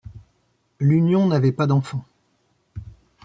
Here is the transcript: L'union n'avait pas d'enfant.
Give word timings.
L'union 0.79 1.27
n'avait 1.27 1.51
pas 1.51 1.67
d'enfant. 1.67 2.03